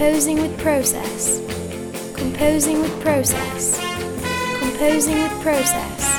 composing 0.00 0.40
with 0.40 0.58
process, 0.58 1.40
composing 2.14 2.80
with 2.80 3.00
process, 3.02 3.78
composing 4.58 5.18
with 5.20 5.42
process, 5.42 6.18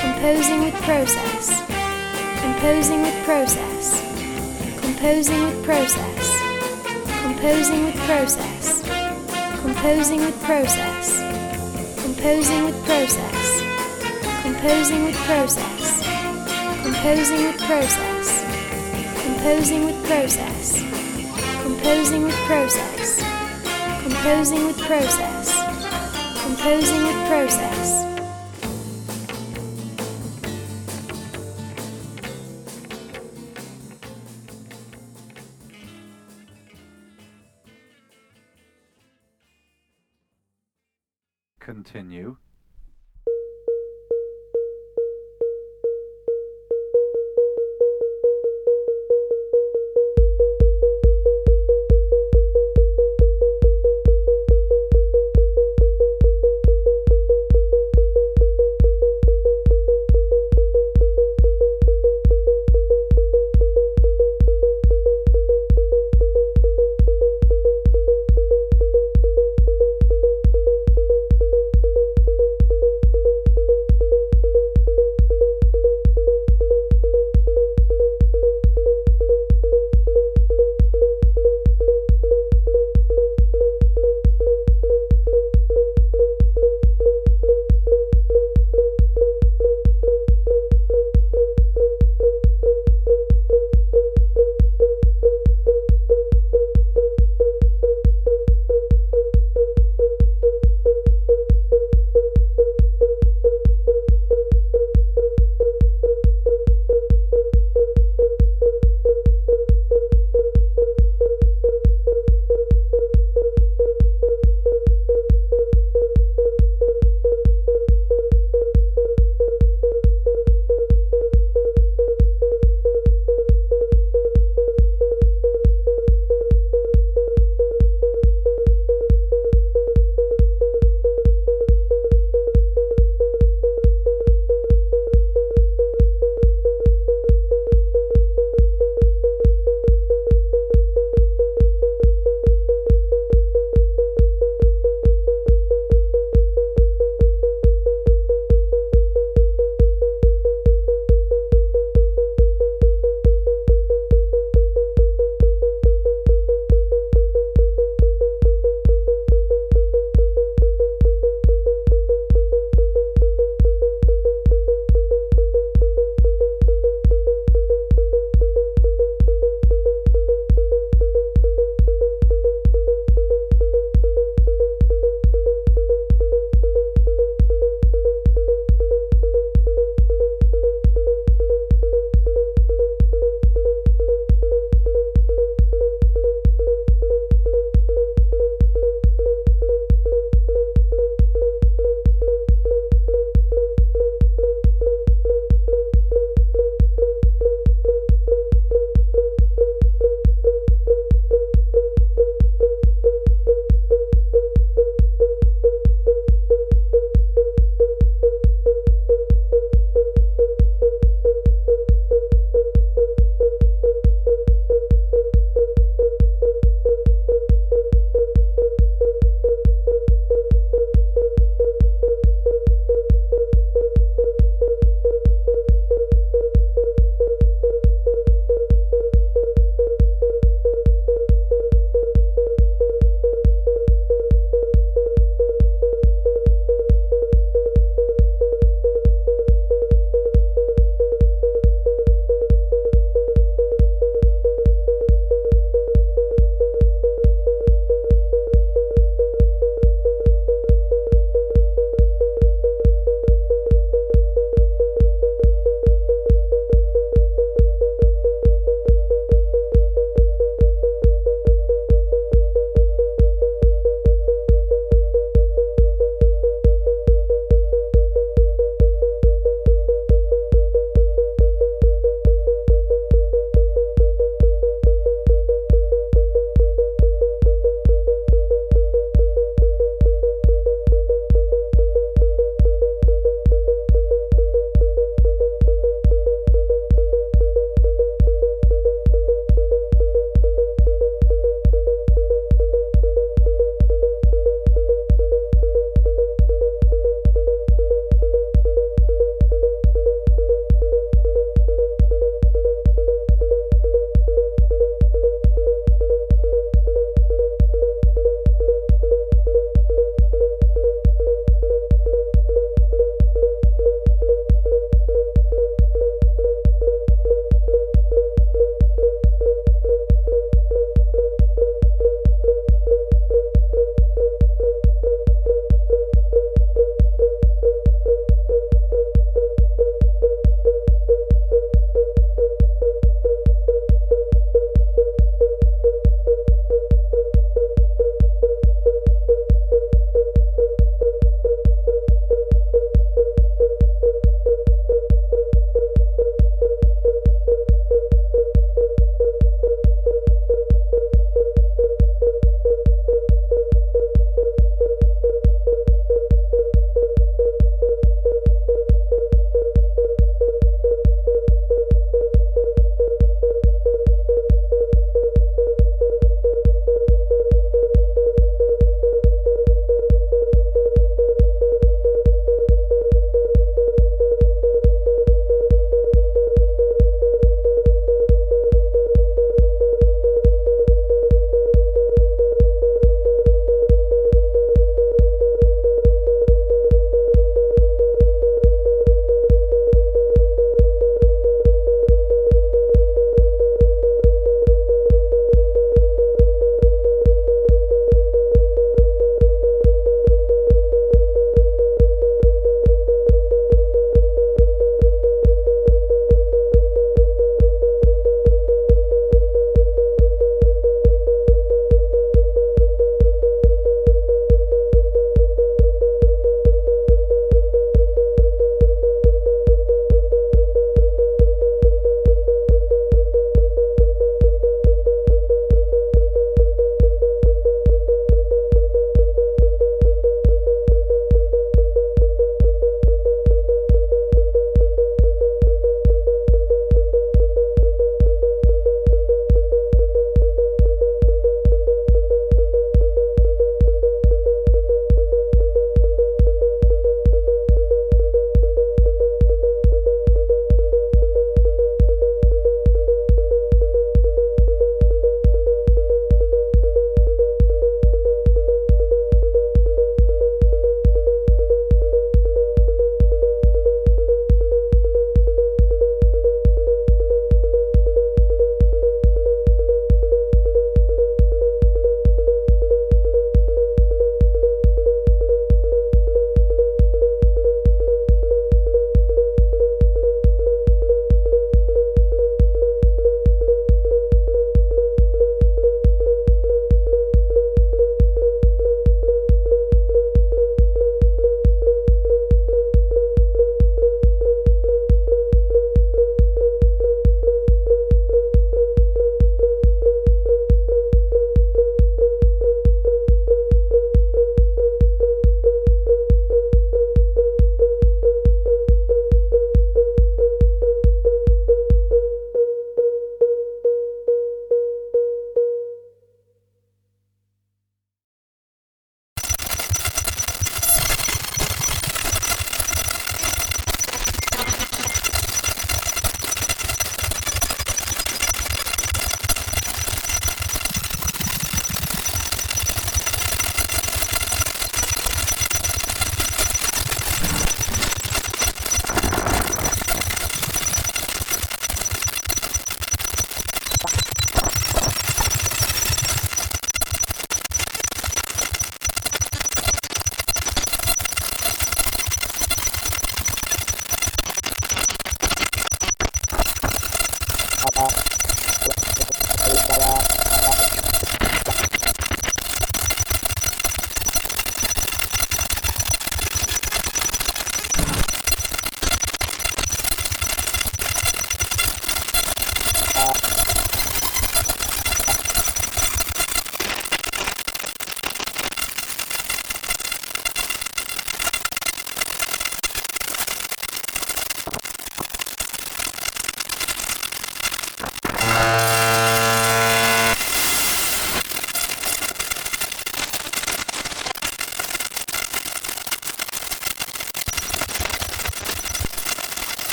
composing 0.00 0.60
with 0.60 0.74
process, 0.82 1.66
composing 2.40 3.02
with 3.02 3.24
process, 3.24 4.00
composing 4.80 5.42
with 5.42 5.64
process, 5.64 6.38
composing 7.22 7.84
with 7.86 7.96
process, 8.06 8.78
composing 9.64 10.20
with 10.20 10.40
process, 10.44 11.18
composing 12.04 12.64
with 12.66 12.84
process, 12.84 13.62
composing 14.44 15.04
with 15.06 15.16
process, 15.26 16.04
composing 16.84 17.42
with 17.46 17.58
process, 17.62 19.24
composing 19.24 19.86
with 19.86 20.06
process, 20.06 20.91
composing 21.82 22.22
with 22.22 22.34
process, 22.46 23.20
composing 24.04 24.66
with 24.66 24.78
process, 24.82 25.52
composing 26.44 27.02
with 27.02 27.26
process. 27.26 28.01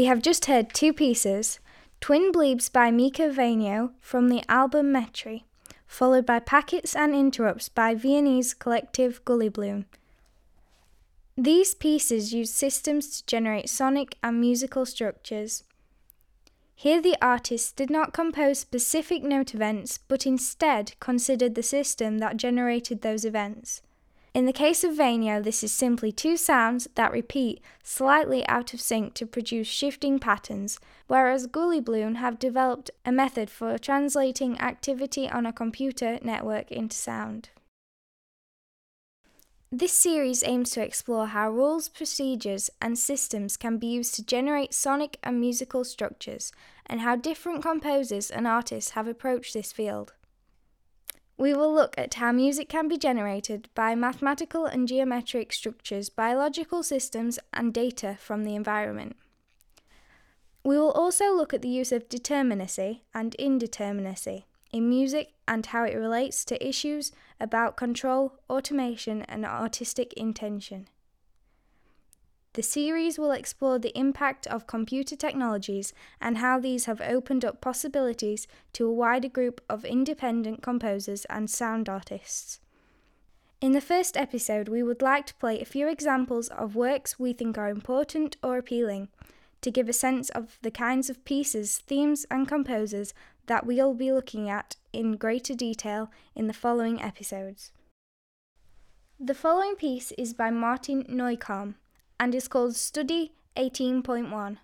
We 0.00 0.06
have 0.06 0.22
just 0.22 0.46
heard 0.46 0.72
two 0.72 0.94
pieces 0.94 1.60
Twin 2.00 2.32
Bleeps 2.32 2.72
by 2.72 2.90
Mika 2.90 3.24
Vainio 3.24 3.90
from 4.00 4.30
the 4.30 4.42
album 4.48 4.94
Metri, 4.94 5.42
followed 5.86 6.24
by 6.24 6.38
Packets 6.38 6.96
and 6.96 7.14
Interrupts 7.14 7.68
by 7.68 7.94
Viennese 7.94 8.54
collective 8.54 9.22
Gullibloon. 9.26 9.84
These 11.36 11.74
pieces 11.74 12.32
use 12.32 12.50
systems 12.50 13.18
to 13.18 13.26
generate 13.26 13.68
sonic 13.68 14.16
and 14.22 14.40
musical 14.40 14.86
structures. 14.86 15.64
Here, 16.74 17.02
the 17.02 17.18
artists 17.20 17.70
did 17.70 17.90
not 17.90 18.14
compose 18.14 18.58
specific 18.58 19.22
note 19.22 19.54
events, 19.54 19.98
but 19.98 20.24
instead 20.24 20.98
considered 21.00 21.54
the 21.54 21.62
system 21.62 22.20
that 22.20 22.38
generated 22.38 23.02
those 23.02 23.26
events. 23.26 23.82
In 24.32 24.46
the 24.46 24.52
case 24.52 24.84
of 24.84 24.94
Vainio, 24.94 25.42
this 25.42 25.64
is 25.64 25.72
simply 25.72 26.12
two 26.12 26.36
sounds 26.36 26.86
that 26.94 27.10
repeat 27.10 27.60
slightly 27.82 28.46
out 28.46 28.72
of 28.72 28.80
sync 28.80 29.14
to 29.14 29.26
produce 29.26 29.66
shifting 29.66 30.20
patterns, 30.20 30.78
whereas 31.08 31.48
Gullibloon 31.48 32.16
have 32.16 32.38
developed 32.38 32.92
a 33.04 33.10
method 33.10 33.50
for 33.50 33.76
translating 33.76 34.56
activity 34.60 35.28
on 35.28 35.46
a 35.46 35.52
computer 35.52 36.20
network 36.22 36.70
into 36.70 36.96
sound. 36.96 37.50
This 39.72 39.92
series 39.92 40.44
aims 40.44 40.70
to 40.70 40.82
explore 40.82 41.28
how 41.28 41.50
rules, 41.50 41.88
procedures, 41.88 42.70
and 42.80 42.96
systems 42.96 43.56
can 43.56 43.78
be 43.78 43.88
used 43.88 44.14
to 44.14 44.24
generate 44.24 44.74
sonic 44.74 45.18
and 45.24 45.40
musical 45.40 45.84
structures, 45.84 46.52
and 46.86 47.00
how 47.00 47.16
different 47.16 47.62
composers 47.62 48.30
and 48.30 48.46
artists 48.46 48.92
have 48.92 49.08
approached 49.08 49.54
this 49.54 49.72
field. 49.72 50.12
We 51.40 51.54
will 51.54 51.72
look 51.72 51.94
at 51.96 52.12
how 52.12 52.32
music 52.32 52.68
can 52.68 52.86
be 52.86 52.98
generated 52.98 53.70
by 53.74 53.94
mathematical 53.94 54.66
and 54.66 54.86
geometric 54.86 55.54
structures, 55.54 56.10
biological 56.10 56.82
systems, 56.82 57.38
and 57.54 57.72
data 57.72 58.18
from 58.20 58.44
the 58.44 58.54
environment. 58.54 59.16
We 60.62 60.76
will 60.76 60.90
also 60.90 61.34
look 61.34 61.54
at 61.54 61.62
the 61.62 61.70
use 61.70 61.92
of 61.92 62.10
determinacy 62.10 63.00
and 63.14 63.34
indeterminacy 63.38 64.44
in 64.70 64.90
music 64.90 65.32
and 65.48 65.64
how 65.64 65.84
it 65.84 65.96
relates 65.96 66.44
to 66.44 66.68
issues 66.68 67.10
about 67.40 67.74
control, 67.74 68.34
automation, 68.50 69.22
and 69.22 69.46
artistic 69.46 70.12
intention. 70.18 70.88
The 72.54 72.62
series 72.64 73.16
will 73.16 73.30
explore 73.30 73.78
the 73.78 73.96
impact 73.96 74.48
of 74.48 74.66
computer 74.66 75.14
technologies 75.14 75.92
and 76.20 76.38
how 76.38 76.58
these 76.58 76.86
have 76.86 77.00
opened 77.00 77.44
up 77.44 77.60
possibilities 77.60 78.48
to 78.72 78.86
a 78.86 78.92
wider 78.92 79.28
group 79.28 79.60
of 79.68 79.84
independent 79.84 80.60
composers 80.60 81.24
and 81.26 81.48
sound 81.48 81.88
artists. 81.88 82.58
In 83.60 83.70
the 83.70 83.80
first 83.80 84.16
episode, 84.16 84.68
we 84.68 84.82
would 84.82 85.00
like 85.00 85.26
to 85.26 85.34
play 85.34 85.60
a 85.60 85.64
few 85.64 85.86
examples 85.86 86.48
of 86.48 86.74
works 86.74 87.20
we 87.20 87.32
think 87.32 87.56
are 87.56 87.68
important 87.68 88.36
or 88.42 88.58
appealing, 88.58 89.08
to 89.60 89.70
give 89.70 89.88
a 89.88 89.92
sense 89.92 90.28
of 90.30 90.58
the 90.62 90.70
kinds 90.72 91.08
of 91.08 91.24
pieces, 91.24 91.78
themes, 91.78 92.26
and 92.30 92.48
composers 92.48 93.14
that 93.46 93.66
we'll 93.66 93.94
be 93.94 94.10
looking 94.10 94.48
at 94.48 94.74
in 94.92 95.16
greater 95.16 95.54
detail 95.54 96.10
in 96.34 96.48
the 96.48 96.52
following 96.52 97.00
episodes. 97.00 97.70
The 99.20 99.34
following 99.34 99.76
piece 99.76 100.12
is 100.12 100.32
by 100.32 100.50
Martin 100.50 101.04
Neukomm 101.04 101.74
and 102.20 102.34
is 102.34 102.48
called 102.48 102.76
Study 102.76 103.32
18.1. 103.56 104.58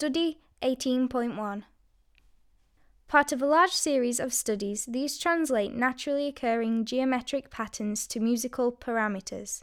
Study 0.00 0.38
18.1 0.62 1.64
Part 3.08 3.32
of 3.32 3.42
a 3.42 3.46
large 3.46 3.72
series 3.72 4.20
of 4.20 4.32
studies, 4.32 4.86
these 4.86 5.18
translate 5.18 5.74
naturally 5.74 6.28
occurring 6.28 6.84
geometric 6.84 7.50
patterns 7.50 8.06
to 8.06 8.20
musical 8.20 8.70
parameters. 8.70 9.62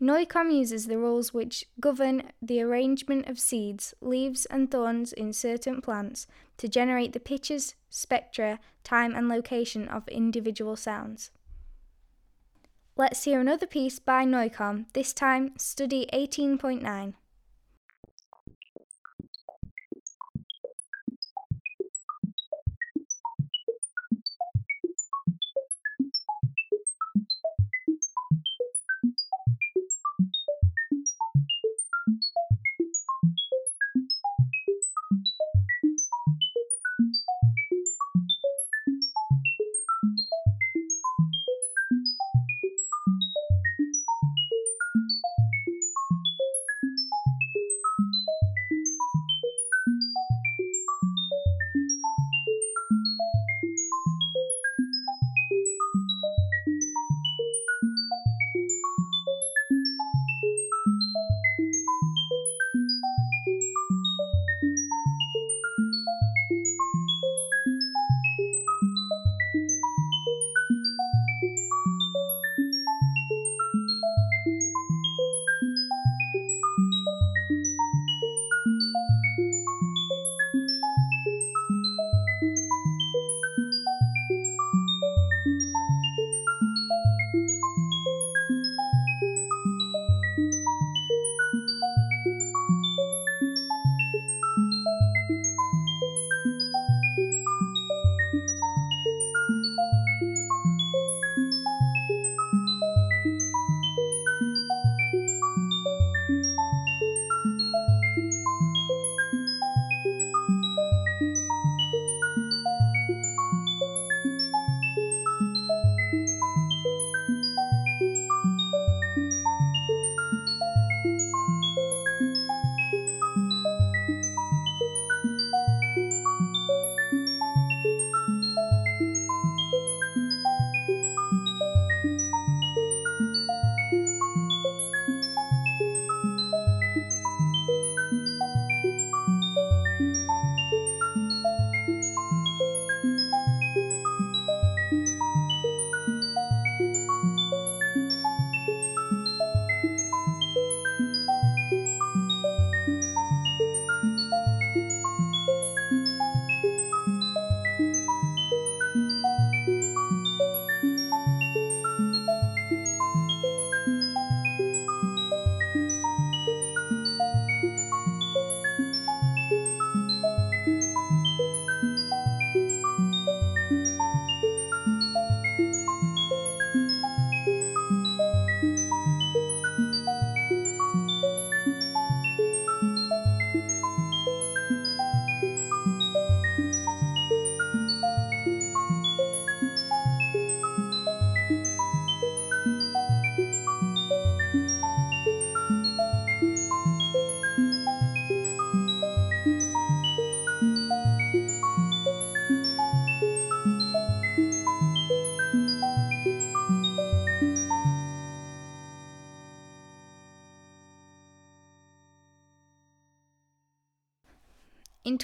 Neukomm 0.00 0.50
uses 0.50 0.86
the 0.86 0.96
rules 0.96 1.34
which 1.34 1.66
govern 1.78 2.32
the 2.40 2.62
arrangement 2.62 3.28
of 3.28 3.38
seeds, 3.38 3.92
leaves, 4.00 4.46
and 4.46 4.70
thorns 4.70 5.12
in 5.12 5.34
certain 5.34 5.82
plants 5.82 6.26
to 6.56 6.68
generate 6.68 7.12
the 7.12 7.20
pitches, 7.20 7.74
spectra, 7.90 8.58
time, 8.82 9.14
and 9.14 9.28
location 9.28 9.88
of 9.88 10.08
individual 10.08 10.76
sounds. 10.76 11.32
Let's 12.96 13.24
hear 13.24 13.40
another 13.40 13.66
piece 13.66 13.98
by 13.98 14.24
Neukomm, 14.24 14.86
this 14.94 15.12
time 15.12 15.52
Study 15.58 16.06
18.9. 16.14 17.12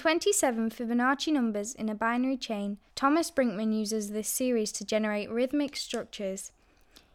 27 0.03 0.69
Fibonacci 0.69 1.31
numbers 1.31 1.73
in 1.73 1.87
a 1.87 1.95
binary 1.95 2.35
chain, 2.35 2.77
Thomas 2.93 3.31
Brinkmann 3.31 3.73
uses 3.73 4.11
this 4.11 4.27
series 4.27 4.69
to 4.73 4.83
generate 4.83 5.31
rhythmic 5.31 5.77
structures. 5.77 6.51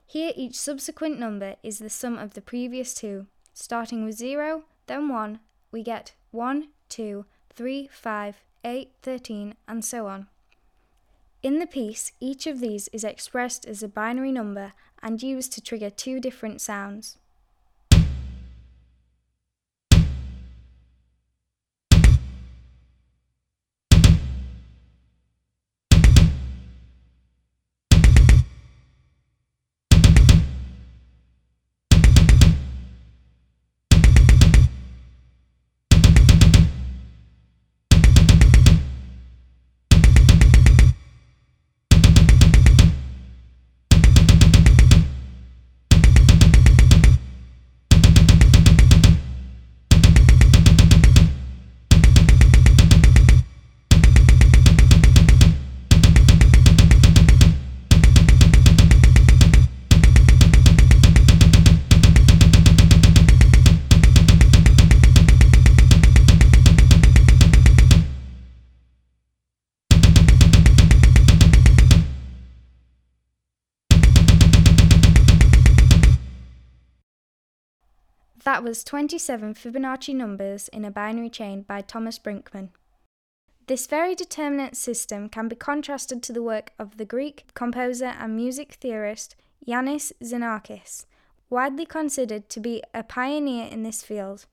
Here, 0.06 0.32
each 0.34 0.54
subsequent 0.54 1.18
number 1.18 1.56
is 1.62 1.80
the 1.80 1.90
sum 1.90 2.16
of 2.16 2.32
the 2.32 2.40
previous 2.40 2.94
two. 2.94 3.26
Starting 3.52 4.06
with 4.06 4.16
0, 4.16 4.62
then 4.86 5.10
1, 5.10 5.38
we 5.70 5.82
get 5.82 6.14
1, 6.30 6.68
2, 6.88 7.26
3, 7.50 7.90
5, 7.92 8.36
8, 8.64 8.90
13, 9.02 9.54
and 9.68 9.84
so 9.84 10.06
on. 10.06 10.26
In 11.42 11.58
the 11.58 11.66
piece, 11.66 12.12
each 12.20 12.46
of 12.46 12.60
these 12.60 12.88
is 12.94 13.04
expressed 13.04 13.66
as 13.66 13.82
a 13.82 13.88
binary 13.88 14.32
number 14.32 14.72
and 15.02 15.22
used 15.22 15.52
to 15.52 15.60
trigger 15.60 15.90
two 15.90 16.20
different 16.20 16.62
sounds. 16.62 17.18
That 78.48 78.64
was 78.64 78.82
27 78.82 79.52
Fibonacci 79.52 80.14
numbers 80.14 80.68
in 80.68 80.82
a 80.82 80.90
binary 80.90 81.28
chain 81.28 81.66
by 81.68 81.82
Thomas 81.82 82.18
Brinkmann. 82.18 82.70
This 83.66 83.86
very 83.86 84.14
determinate 84.14 84.74
system 84.74 85.28
can 85.28 85.48
be 85.48 85.54
contrasted 85.54 86.22
to 86.22 86.32
the 86.32 86.42
work 86.42 86.72
of 86.78 86.96
the 86.96 87.04
Greek 87.04 87.44
composer 87.52 88.14
and 88.18 88.34
music 88.34 88.78
theorist 88.80 89.36
Iannis 89.66 90.12
Xenakis, 90.22 91.04
widely 91.50 91.84
considered 91.84 92.48
to 92.48 92.58
be 92.58 92.82
a 92.94 93.02
pioneer 93.02 93.68
in 93.70 93.82
this 93.82 94.02
field. 94.02 94.46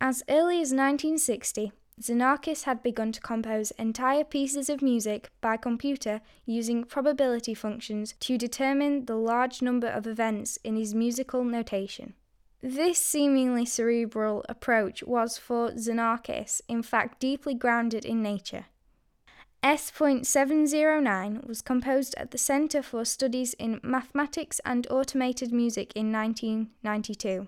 As 0.00 0.22
early 0.30 0.62
as 0.62 0.72
1960, 0.72 1.72
Xenakis 2.00 2.62
had 2.62 2.82
begun 2.82 3.12
to 3.12 3.20
compose 3.20 3.70
entire 3.72 4.24
pieces 4.24 4.70
of 4.70 4.80
music 4.80 5.28
by 5.42 5.58
computer 5.58 6.22
using 6.46 6.84
probability 6.84 7.52
functions 7.52 8.14
to 8.20 8.38
determine 8.38 9.04
the 9.04 9.16
large 9.16 9.60
number 9.60 9.88
of 9.88 10.06
events 10.06 10.58
in 10.64 10.76
his 10.76 10.94
musical 10.94 11.44
notation. 11.44 12.14
This 12.68 12.98
seemingly 12.98 13.64
cerebral 13.64 14.44
approach 14.48 15.04
was 15.04 15.38
for 15.38 15.70
Xenakis, 15.70 16.60
in 16.66 16.82
fact, 16.82 17.20
deeply 17.20 17.54
grounded 17.54 18.04
in 18.04 18.24
nature. 18.24 18.64
S.709 19.62 21.46
was 21.46 21.62
composed 21.62 22.16
at 22.16 22.32
the 22.32 22.38
Center 22.38 22.82
for 22.82 23.04
Studies 23.04 23.54
in 23.54 23.78
Mathematics 23.84 24.60
and 24.64 24.84
Automated 24.90 25.52
Music 25.52 25.92
in 25.94 26.10
1992. 26.10 27.46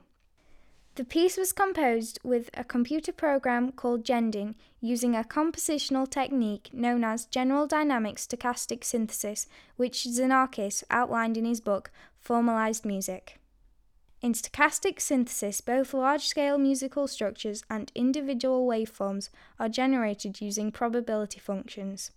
The 0.95 1.05
piece 1.05 1.37
was 1.37 1.53
composed 1.53 2.21
with 2.23 2.49
a 2.55 2.63
computer 2.63 3.11
program 3.11 3.73
called 3.73 4.05
GENDYN 4.05 4.55
using 4.81 5.17
a 5.17 5.25
compositional 5.25 6.09
technique 6.09 6.71
known 6.73 7.03
as 7.03 7.27
general 7.27 7.67
dynamic 7.67 8.19
stochastic 8.19 8.85
synthesis, 8.85 9.49
which 9.75 10.07
Xenakis 10.09 10.85
outlined 10.91 11.37
in 11.37 11.45
his 11.45 11.61
book 11.61 11.91
Formalized 12.21 12.85
Music. 12.85 13.41
In 14.21 14.33
stochastic 14.33 15.01
synthesis, 15.01 15.61
both 15.61 15.95
large 15.95 16.27
scale 16.27 16.59
musical 16.59 17.07
structures 17.07 17.63
and 17.71 17.93
individual 17.95 18.67
waveforms 18.67 19.31
are 19.61 19.69
generated 19.69 20.41
using 20.41 20.73
probability 20.73 21.39
functions. 21.39 22.11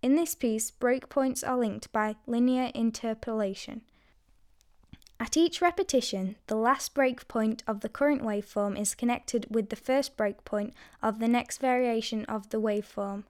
In 0.00 0.14
this 0.14 0.36
piece, 0.36 0.70
breakpoints 0.70 1.46
are 1.46 1.58
linked 1.58 1.90
by 1.90 2.14
linear 2.26 2.70
interpolation. 2.74 3.82
At 5.18 5.36
each 5.36 5.60
repetition, 5.60 6.36
the 6.46 6.54
last 6.54 6.94
breakpoint 6.94 7.62
of 7.66 7.80
the 7.80 7.88
current 7.88 8.22
waveform 8.22 8.80
is 8.80 8.94
connected 8.94 9.48
with 9.50 9.70
the 9.70 9.76
first 9.76 10.16
breakpoint 10.16 10.72
of 11.02 11.18
the 11.18 11.26
next 11.26 11.58
variation 11.58 12.24
of 12.26 12.50
the 12.50 12.60
waveform. 12.60 13.24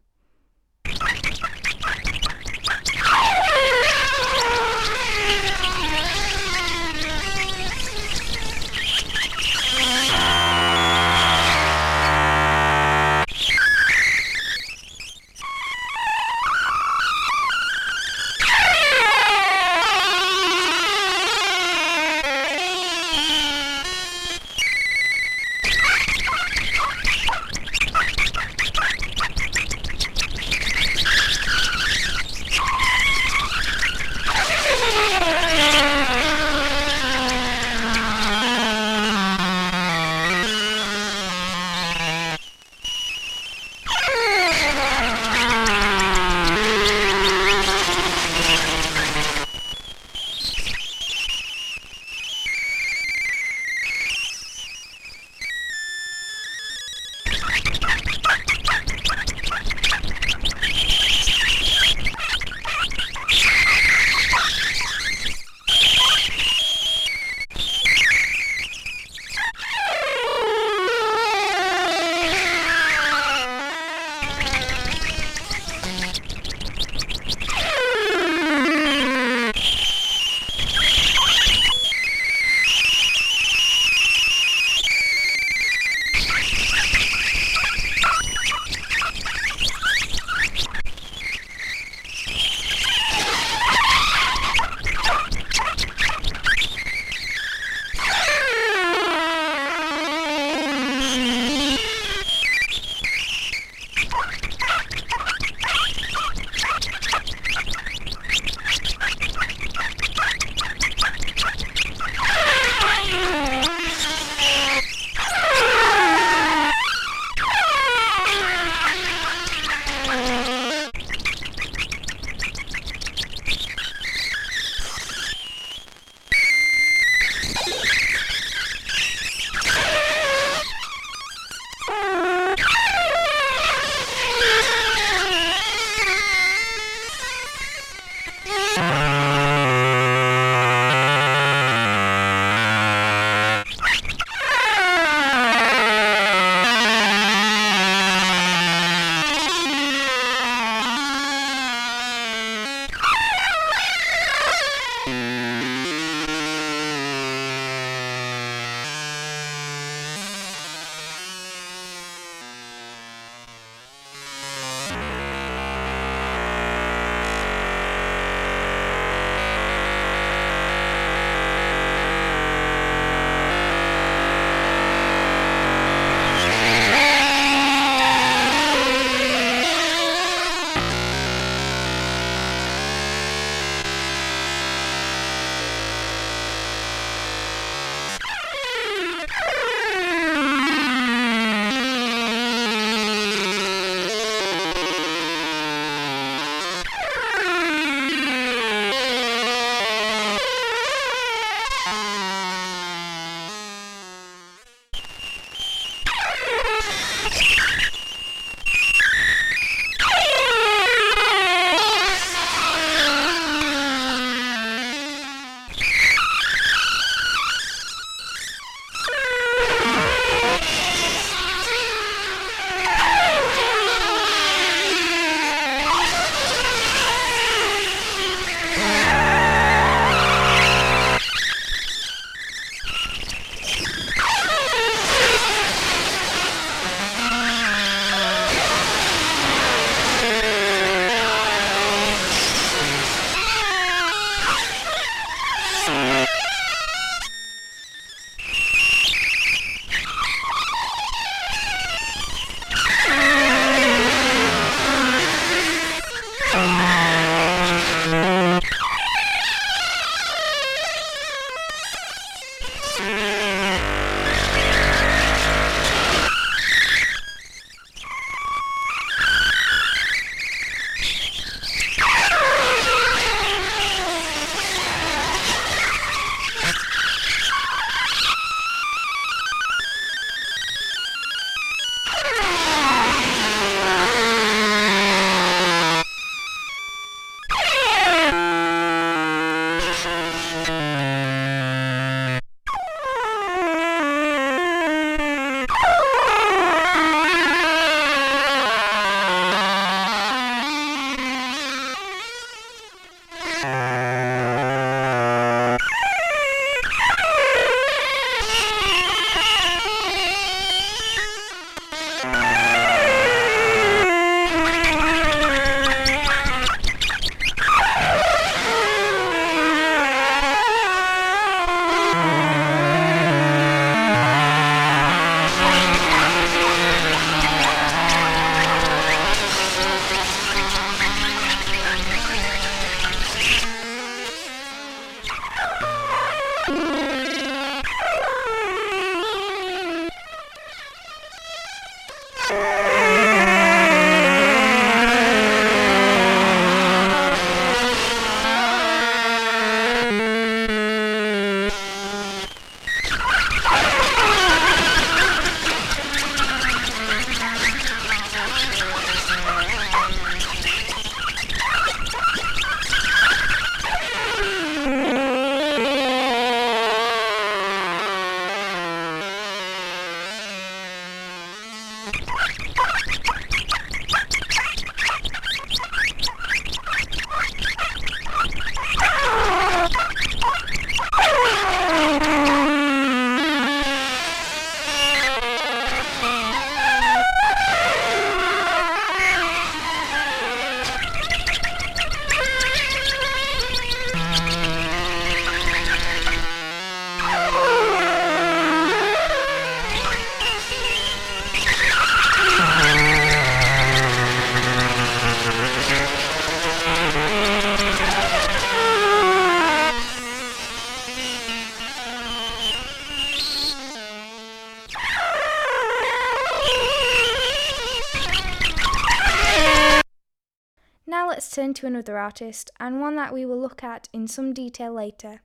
Turn 421.58 421.74
to 421.74 421.88
another 421.88 422.16
artist, 422.16 422.70
and 422.78 423.00
one 423.00 423.16
that 423.16 423.34
we 423.34 423.44
will 423.44 423.60
look 423.60 423.82
at 423.82 424.08
in 424.12 424.28
some 424.28 424.52
detail 424.52 424.92
later. 424.92 425.40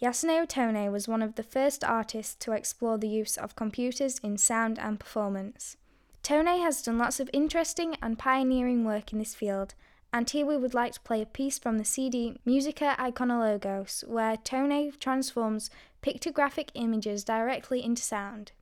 Yasunao 0.00 0.48
Tone 0.48 0.90
was 0.90 1.08
one 1.08 1.20
of 1.20 1.34
the 1.34 1.42
first 1.42 1.84
artists 1.84 2.34
to 2.36 2.52
explore 2.52 2.96
the 2.96 3.06
use 3.06 3.36
of 3.36 3.54
computers 3.54 4.18
in 4.22 4.38
sound 4.38 4.78
and 4.78 4.98
performance. 4.98 5.76
Tone 6.22 6.46
has 6.46 6.80
done 6.80 6.96
lots 6.96 7.20
of 7.20 7.28
interesting 7.34 7.96
and 8.00 8.18
pioneering 8.18 8.82
work 8.82 9.12
in 9.12 9.18
this 9.18 9.34
field, 9.34 9.74
and 10.10 10.30
here 10.30 10.46
we 10.46 10.56
would 10.56 10.72
like 10.72 10.94
to 10.94 11.00
play 11.00 11.20
a 11.20 11.26
piece 11.26 11.58
from 11.58 11.76
the 11.76 11.84
CD 11.84 12.38
Musica 12.46 12.96
Iconologos, 12.98 14.08
where 14.08 14.38
Tone 14.38 14.90
transforms 14.98 15.68
pictographic 16.02 16.70
images 16.72 17.24
directly 17.24 17.84
into 17.84 18.00
sound. 18.00 18.52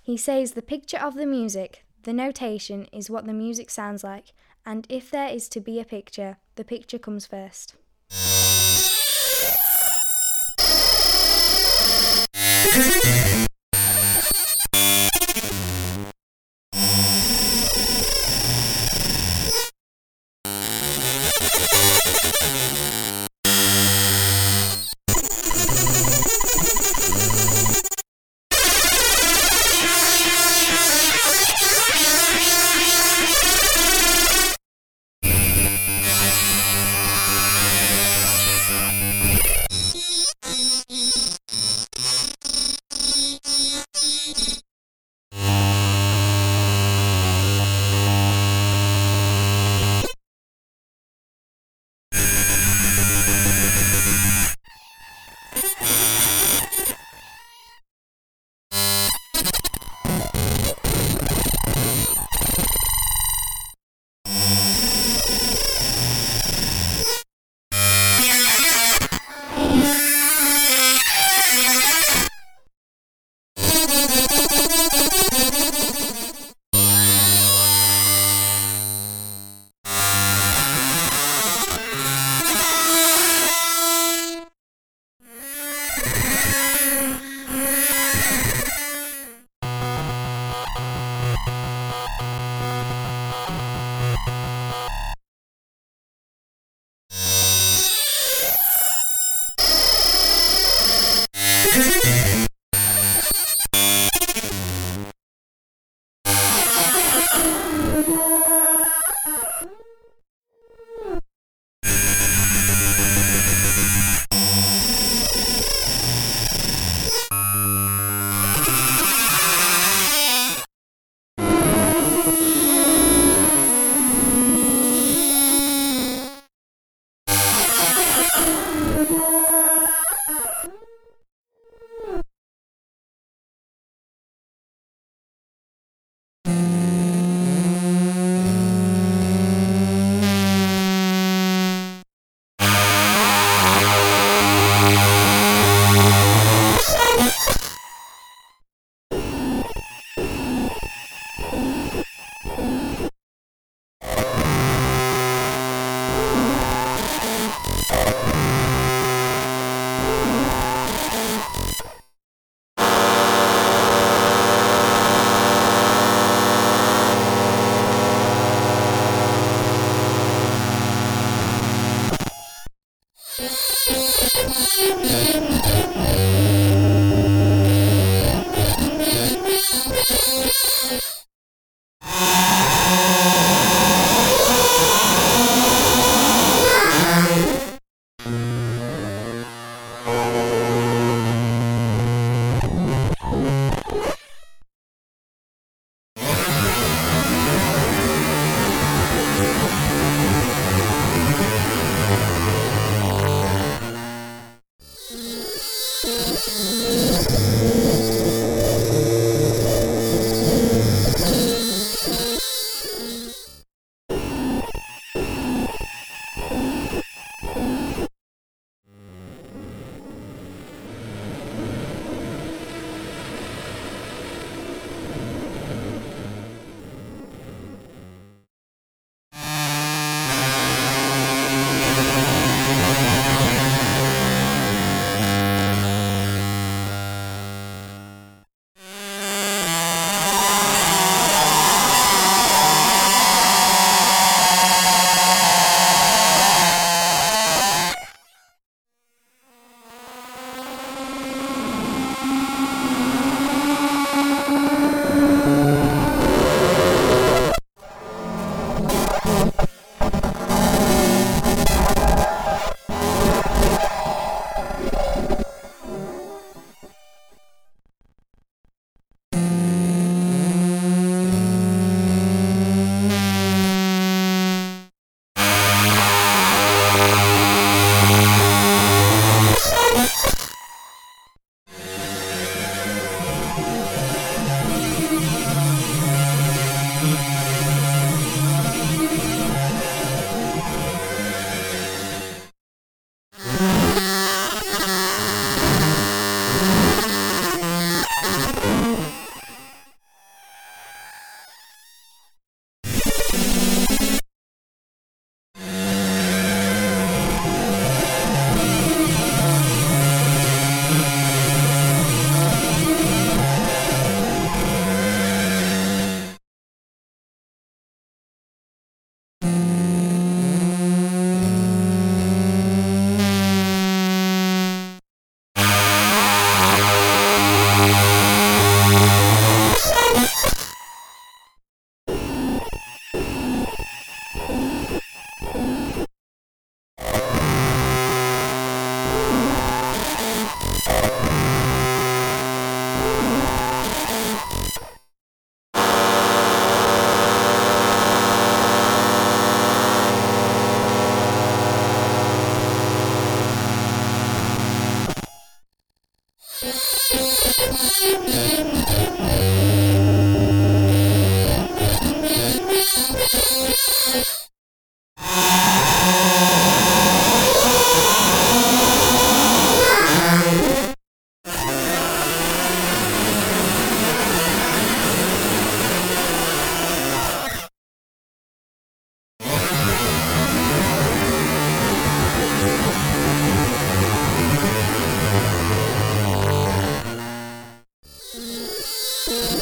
He 0.00 0.16
says 0.16 0.52
the 0.52 0.62
picture 0.62 0.96
of 0.98 1.14
the 1.14 1.26
music, 1.26 1.84
the 2.04 2.14
notation, 2.14 2.86
is 2.90 3.10
what 3.10 3.26
the 3.26 3.34
music 3.34 3.68
sounds 3.68 4.02
like, 4.02 4.32
and 4.64 4.86
if 4.88 5.10
there 5.10 5.28
is 5.28 5.48
to 5.50 5.60
be 5.60 5.80
a 5.80 5.84
picture, 5.84 6.38
the 6.56 6.64
picture 6.64 6.98
comes 6.98 7.26
first. 7.26 7.74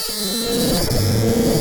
you 0.08 1.55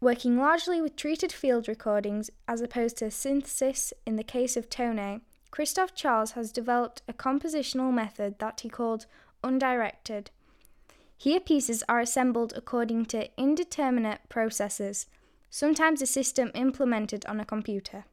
Working 0.00 0.38
largely 0.38 0.80
with 0.80 0.94
treated 0.94 1.32
field 1.32 1.66
recordings 1.66 2.30
as 2.46 2.60
opposed 2.60 2.98
to 2.98 3.10
synthesis 3.10 3.92
in 4.06 4.14
the 4.14 4.22
case 4.22 4.56
of 4.56 4.70
Tone, 4.70 5.22
Christoph 5.50 5.92
Charles 5.92 6.32
has 6.32 6.52
developed 6.52 7.02
a 7.08 7.12
compositional 7.12 7.92
method 7.92 8.38
that 8.38 8.60
he 8.60 8.68
called 8.68 9.06
undirected. 9.42 10.30
Here, 11.16 11.40
pieces 11.40 11.82
are 11.88 11.98
assembled 11.98 12.52
according 12.54 13.06
to 13.06 13.28
indeterminate 13.36 14.28
processes, 14.28 15.06
sometimes 15.50 16.00
a 16.00 16.06
system 16.06 16.52
implemented 16.54 17.26
on 17.26 17.40
a 17.40 17.44
computer. 17.44 18.04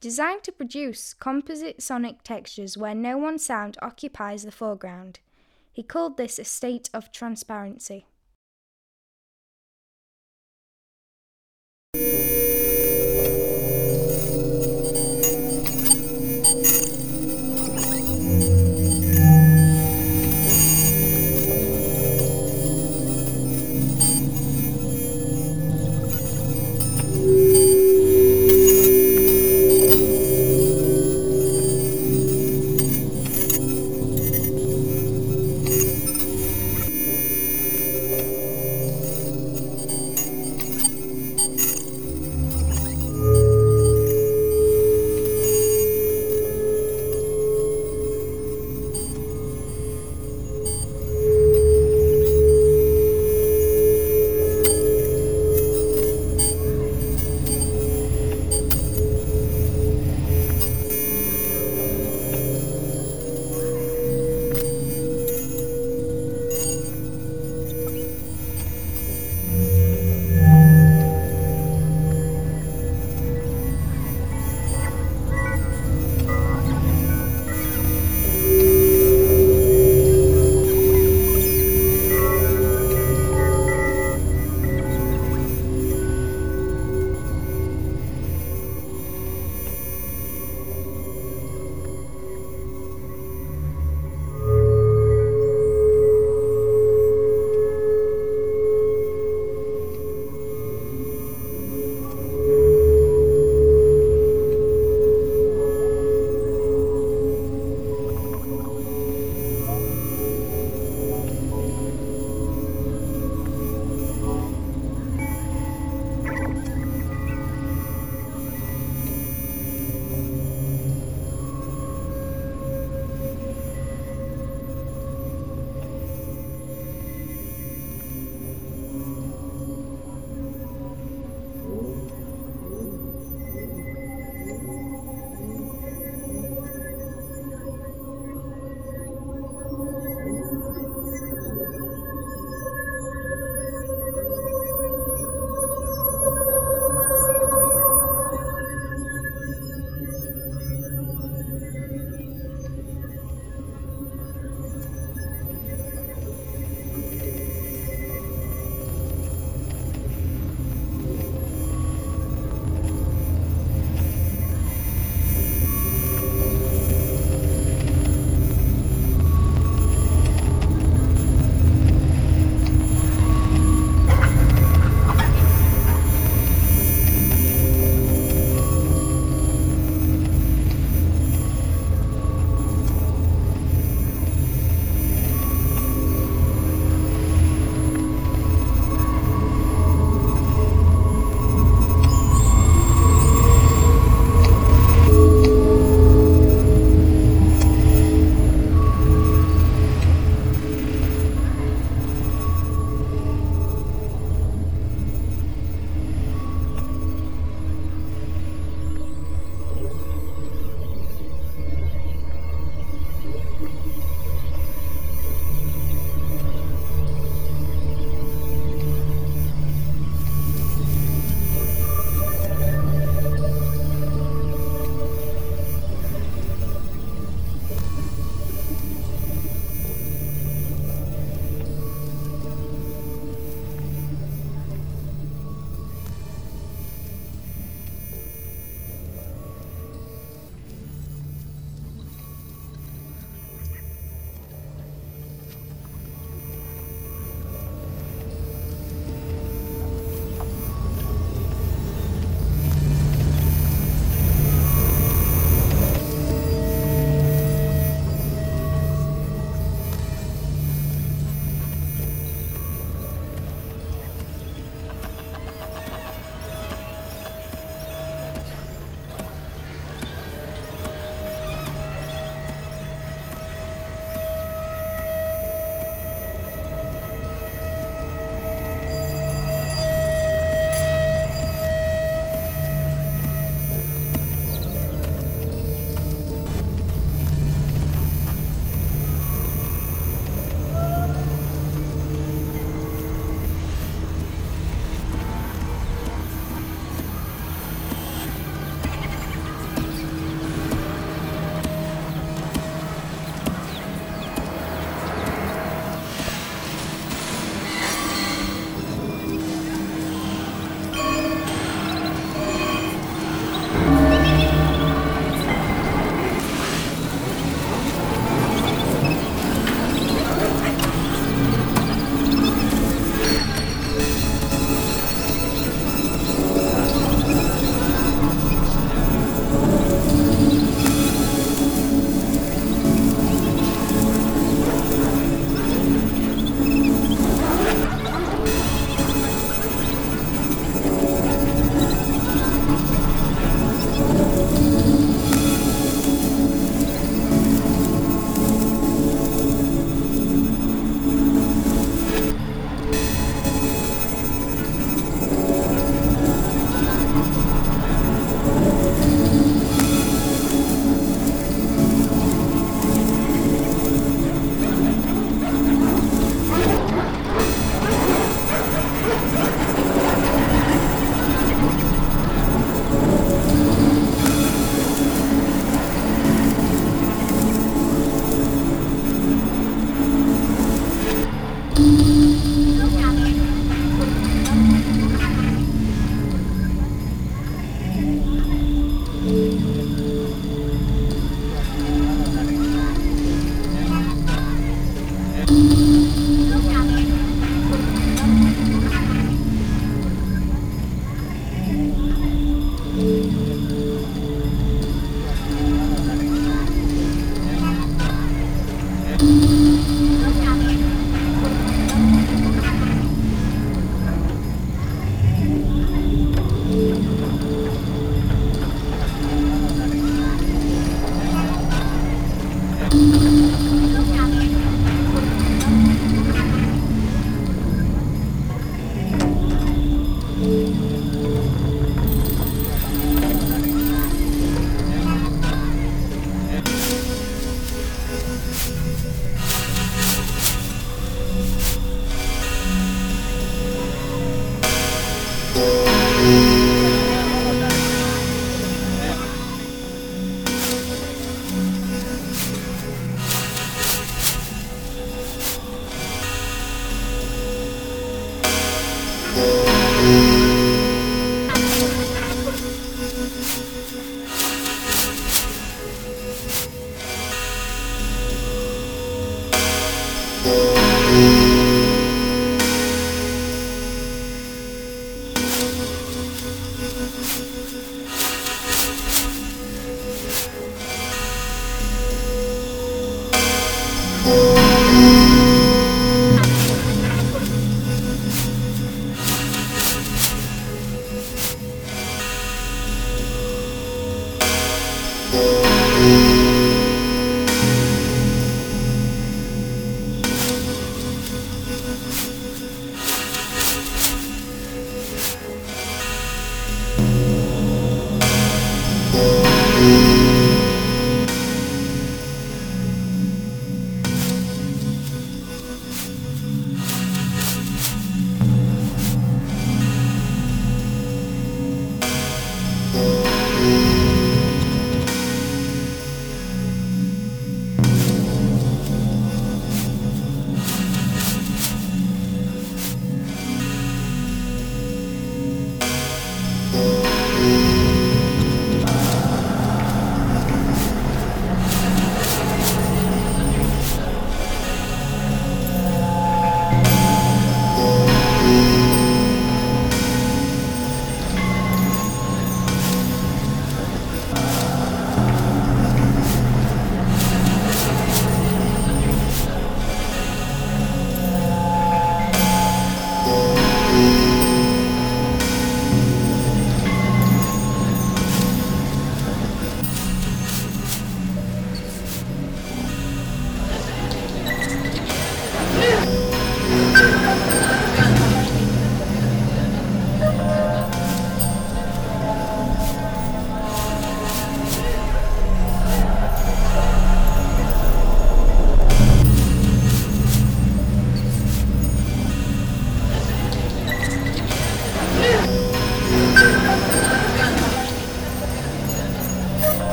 Designed 0.00 0.44
to 0.44 0.52
produce 0.52 1.12
composite 1.12 1.82
sonic 1.82 2.22
textures 2.22 2.78
where 2.78 2.94
no 2.94 3.18
one 3.18 3.38
sound 3.38 3.76
occupies 3.82 4.44
the 4.44 4.52
foreground, 4.52 5.18
he 5.70 5.82
called 5.82 6.16
this 6.16 6.38
a 6.38 6.44
state 6.44 6.88
of 6.94 7.12
transparency. 7.12 8.06
Thank 11.98 12.30
you. 12.30 12.57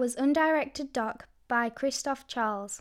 Was 0.00 0.16
Undirected 0.16 0.94
Doc 0.94 1.28
by 1.46 1.68
Christoph 1.68 2.26
Charles. 2.26 2.80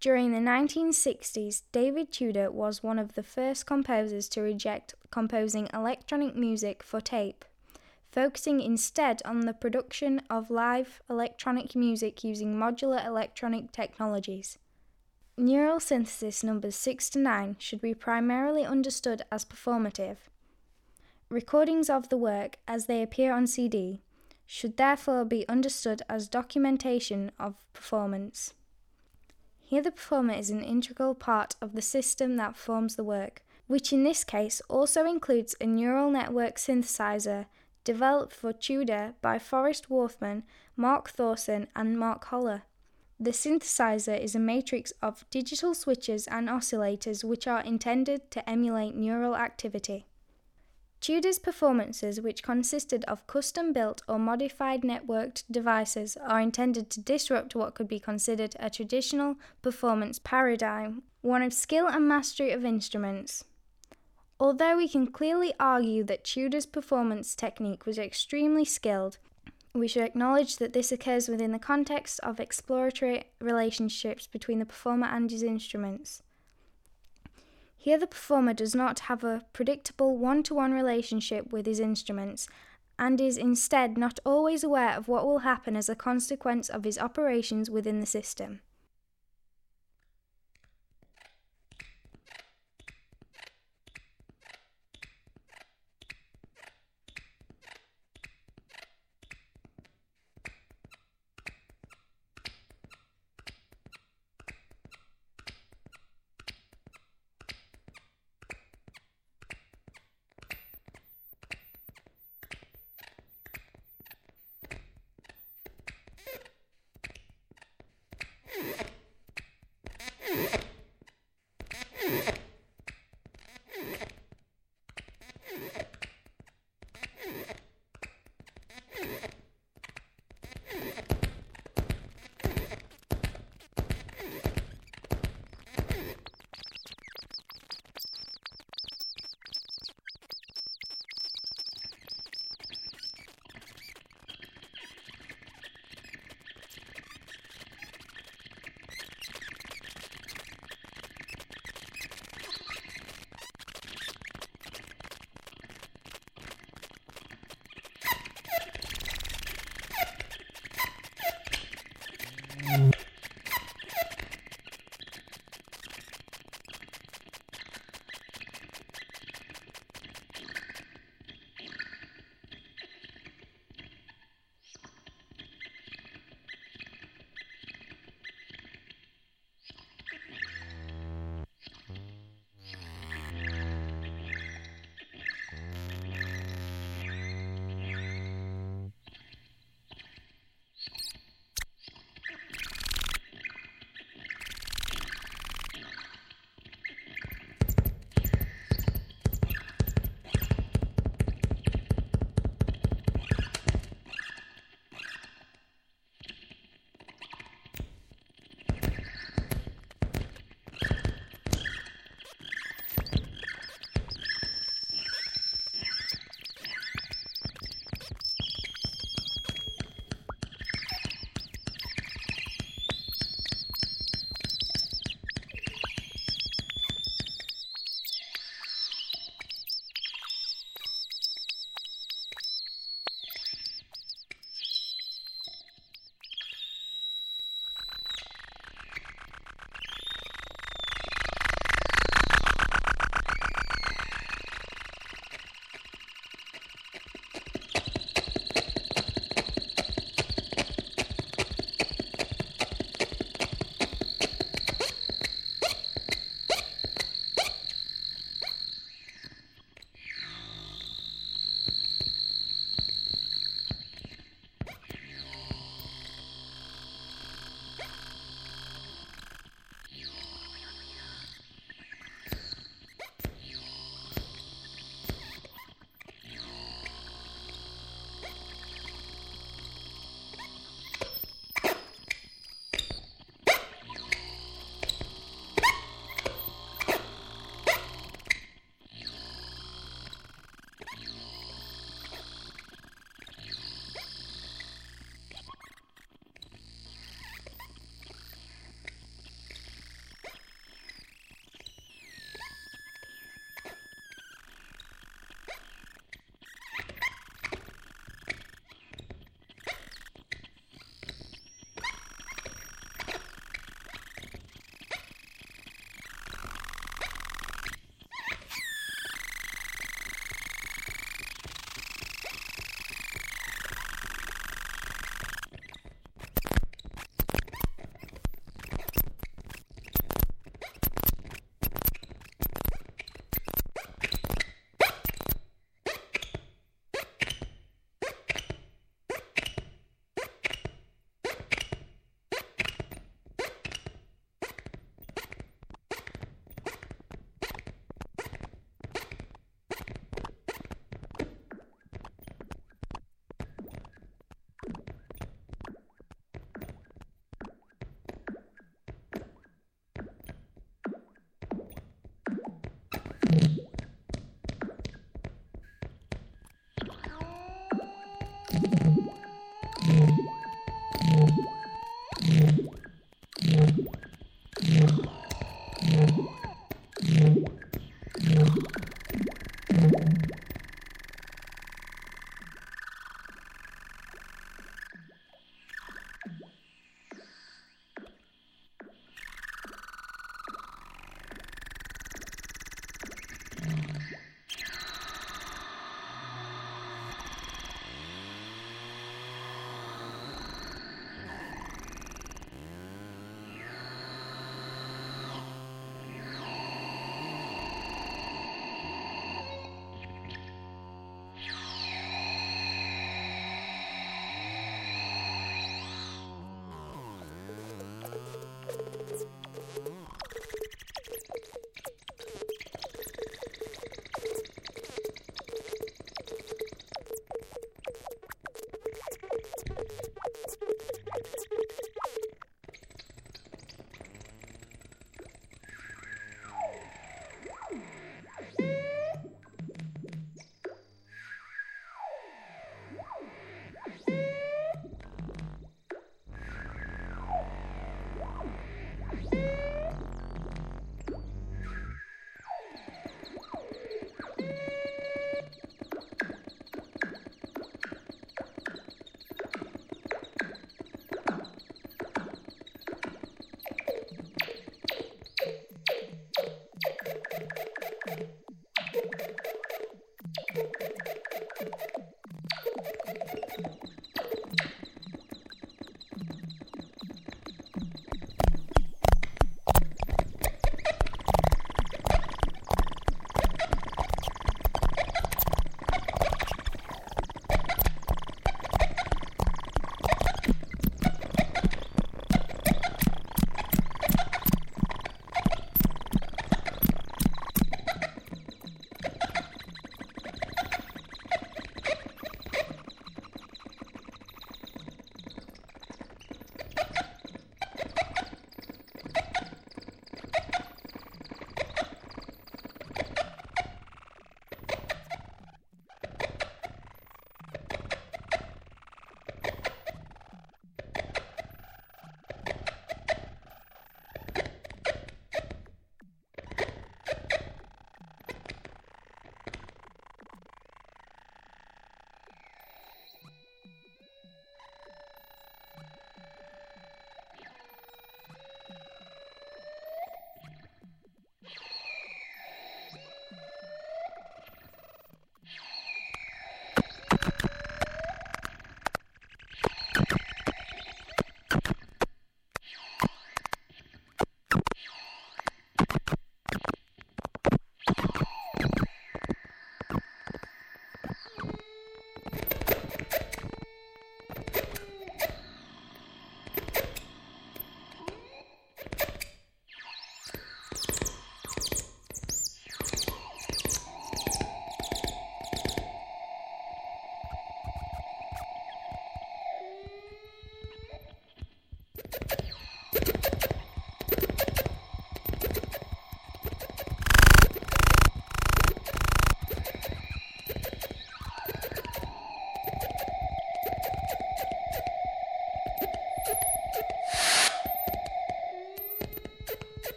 During 0.00 0.32
the 0.32 0.38
1960s, 0.38 1.64
David 1.72 2.10
Tudor 2.10 2.50
was 2.50 2.82
one 2.82 2.98
of 2.98 3.16
the 3.16 3.22
first 3.22 3.66
composers 3.66 4.26
to 4.30 4.40
reject 4.40 4.94
composing 5.10 5.68
electronic 5.74 6.34
music 6.34 6.82
for 6.82 7.02
tape, 7.02 7.44
focusing 8.10 8.62
instead 8.62 9.20
on 9.26 9.40
the 9.40 9.52
production 9.52 10.22
of 10.30 10.48
live 10.48 11.02
electronic 11.10 11.76
music 11.76 12.24
using 12.24 12.56
modular 12.56 13.04
electronic 13.04 13.70
technologies. 13.70 14.56
Neural 15.36 15.80
synthesis 15.80 16.42
numbers 16.42 16.76
6 16.76 17.10
to 17.10 17.18
9 17.18 17.56
should 17.58 17.82
be 17.82 17.92
primarily 17.92 18.64
understood 18.64 19.20
as 19.30 19.44
performative. 19.44 20.16
Recordings 21.28 21.90
of 21.90 22.08
the 22.08 22.16
work, 22.16 22.56
as 22.66 22.86
they 22.86 23.02
appear 23.02 23.34
on 23.34 23.46
CD, 23.46 24.00
should 24.46 24.76
therefore 24.76 25.24
be 25.24 25.48
understood 25.48 26.02
as 26.08 26.28
documentation 26.28 27.32
of 27.38 27.54
performance. 27.72 28.54
Here, 29.60 29.82
the 29.82 29.90
performer 29.90 30.34
is 30.34 30.50
an 30.50 30.62
integral 30.62 31.14
part 31.14 31.56
of 31.60 31.74
the 31.74 31.82
system 31.82 32.36
that 32.36 32.56
forms 32.56 32.94
the 32.94 33.04
work, 33.04 33.42
which 33.66 33.92
in 33.92 34.04
this 34.04 34.22
case 34.22 34.62
also 34.68 35.04
includes 35.04 35.56
a 35.60 35.66
neural 35.66 36.10
network 36.10 36.56
synthesizer 36.56 37.46
developed 37.82 38.32
for 38.32 38.52
Tudor 38.52 39.14
by 39.20 39.38
Forrest 39.38 39.88
Warthman, 39.88 40.44
Mark 40.76 41.10
Thorson, 41.10 41.66
and 41.74 41.98
Mark 41.98 42.24
Holler. 42.26 42.62
The 43.18 43.30
synthesizer 43.30 44.20
is 44.20 44.34
a 44.34 44.38
matrix 44.38 44.92
of 45.02 45.24
digital 45.30 45.74
switches 45.74 46.26
and 46.26 46.48
oscillators 46.48 47.24
which 47.24 47.46
are 47.46 47.62
intended 47.62 48.30
to 48.32 48.48
emulate 48.48 48.94
neural 48.94 49.34
activity. 49.34 50.06
Tudor's 51.06 51.38
performances, 51.38 52.20
which 52.20 52.42
consisted 52.42 53.04
of 53.04 53.28
custom 53.28 53.72
built 53.72 54.02
or 54.08 54.18
modified 54.18 54.82
networked 54.82 55.44
devices, 55.48 56.16
are 56.16 56.40
intended 56.40 56.90
to 56.90 57.00
disrupt 57.00 57.54
what 57.54 57.76
could 57.76 57.86
be 57.86 58.00
considered 58.00 58.56
a 58.58 58.70
traditional 58.70 59.36
performance 59.62 60.18
paradigm, 60.18 61.04
one 61.20 61.42
of 61.42 61.52
skill 61.52 61.86
and 61.86 62.08
mastery 62.08 62.50
of 62.50 62.64
instruments. 62.64 63.44
Although 64.40 64.78
we 64.78 64.88
can 64.88 65.06
clearly 65.06 65.54
argue 65.60 66.02
that 66.02 66.24
Tudor's 66.24 66.66
performance 66.66 67.36
technique 67.36 67.86
was 67.86 67.98
extremely 67.98 68.64
skilled, 68.64 69.18
we 69.74 69.86
should 69.86 70.02
acknowledge 70.02 70.56
that 70.56 70.72
this 70.72 70.90
occurs 70.90 71.28
within 71.28 71.52
the 71.52 71.60
context 71.60 72.18
of 72.24 72.40
exploratory 72.40 73.26
relationships 73.40 74.26
between 74.26 74.58
the 74.58 74.66
performer 74.66 75.06
and 75.06 75.30
his 75.30 75.44
instruments. 75.44 76.24
Here, 77.86 77.98
the 77.98 78.08
performer 78.08 78.52
does 78.52 78.74
not 78.74 78.98
have 79.06 79.22
a 79.22 79.44
predictable 79.52 80.18
one 80.18 80.42
to 80.42 80.54
one 80.54 80.72
relationship 80.72 81.52
with 81.52 81.66
his 81.66 81.78
instruments 81.78 82.48
and 82.98 83.20
is 83.20 83.36
instead 83.36 83.96
not 83.96 84.18
always 84.26 84.64
aware 84.64 84.96
of 84.96 85.06
what 85.06 85.24
will 85.24 85.38
happen 85.46 85.76
as 85.76 85.88
a 85.88 85.94
consequence 85.94 86.68
of 86.68 86.82
his 86.82 86.98
operations 86.98 87.70
within 87.70 88.00
the 88.00 88.06
system. 88.06 88.58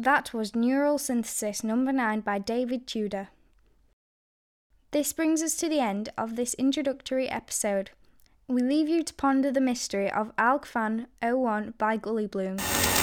That 0.00 0.32
was 0.32 0.54
Neural 0.54 0.96
Synthesis 0.96 1.64
number 1.64 1.90
9 1.90 2.20
by 2.20 2.38
David 2.38 2.86
Tudor. 2.86 3.30
This 4.92 5.12
brings 5.12 5.42
us 5.42 5.56
to 5.56 5.68
the 5.68 5.80
end 5.80 6.10
of 6.16 6.36
this 6.36 6.54
introductory 6.54 7.28
episode. 7.28 7.90
We 8.46 8.62
leave 8.62 8.88
you 8.88 9.02
to 9.02 9.14
ponder 9.14 9.50
the 9.50 9.60
mystery 9.60 10.08
of 10.08 10.30
ALK 10.36 10.68
01 11.20 11.74
by 11.78 11.98
Gullibloon. 11.98 12.97